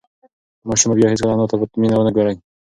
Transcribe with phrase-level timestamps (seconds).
[0.67, 2.33] ماشوم به بیا هیڅکله انا ته په مینه ونه گوري.